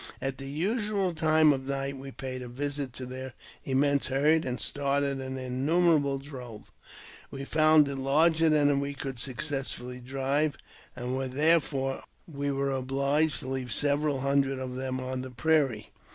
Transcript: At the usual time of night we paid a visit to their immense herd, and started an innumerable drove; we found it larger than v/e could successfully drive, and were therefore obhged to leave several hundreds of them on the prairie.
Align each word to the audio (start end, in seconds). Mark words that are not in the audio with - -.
At 0.19 0.39
the 0.39 0.49
usual 0.49 1.13
time 1.13 1.53
of 1.53 1.67
night 1.67 1.95
we 1.95 2.09
paid 2.11 2.41
a 2.41 2.47
visit 2.47 2.91
to 2.93 3.05
their 3.05 3.35
immense 3.63 4.07
herd, 4.07 4.45
and 4.45 4.59
started 4.59 5.21
an 5.21 5.37
innumerable 5.37 6.17
drove; 6.17 6.71
we 7.29 7.45
found 7.45 7.87
it 7.87 7.97
larger 7.97 8.49
than 8.49 8.81
v/e 8.81 8.95
could 8.95 9.19
successfully 9.19 9.99
drive, 9.99 10.57
and 10.95 11.15
were 11.15 11.27
therefore 11.27 12.01
obhged 12.27 13.39
to 13.41 13.47
leave 13.47 13.71
several 13.71 14.21
hundreds 14.21 14.59
of 14.59 14.73
them 14.75 14.99
on 14.99 15.21
the 15.21 15.29
prairie. 15.29 15.91